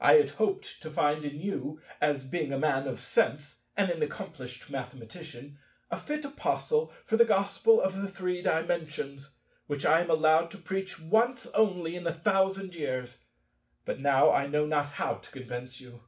[0.00, 4.68] I had hoped to find in you—as being a man of sense and an accomplished
[4.70, 9.36] mathematician—a fit apostle for the Gospel of the Three Dimensions,
[9.68, 13.18] which I am allowed to preach once only in a thousand years:
[13.84, 16.00] but now I know not how to convince you.